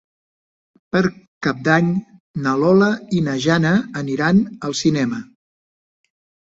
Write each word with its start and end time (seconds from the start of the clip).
Per 0.95 1.01
Cap 1.49 1.59
d'Any 1.67 1.91
na 2.47 2.55
Lola 2.63 2.89
i 3.19 3.23
na 3.29 3.39
Jana 3.47 3.77
aniran 4.05 4.43
al 4.71 4.79
cinema. 4.85 5.25